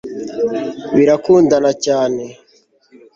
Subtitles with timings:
[0.95, 2.23] birakundana cyane